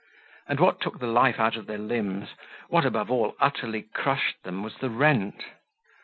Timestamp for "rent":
4.89-5.43